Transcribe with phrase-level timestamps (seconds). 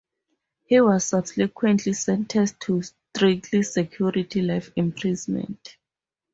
[0.65, 5.77] He was subsequently sentenced to strict-security life imprisonment.